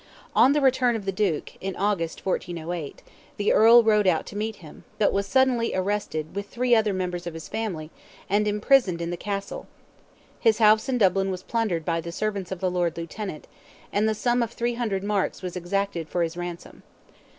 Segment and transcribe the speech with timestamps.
[0.35, 3.03] On the return of the Duke, in August, 1408,
[3.37, 7.27] the Earl rode out to meet him, but was suddenly arrested with three other members
[7.27, 7.91] of his family,
[8.27, 9.67] and imprisoned in the Castle,
[10.39, 13.47] His house in Dublin was plundered by the servants of the Lord Lieutenant,
[13.93, 16.81] and the sum of 300 marks was exacted for his ransom.